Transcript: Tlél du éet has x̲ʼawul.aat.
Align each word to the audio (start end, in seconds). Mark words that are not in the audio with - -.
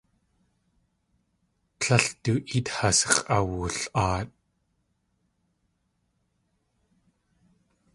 Tlél 1.79 2.05
du 2.23 2.33
éet 2.53 2.67
has 2.75 2.99
x̲ʼawul.aat. 3.13 4.29